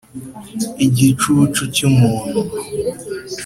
[0.85, 2.39] igicucu cy umuntu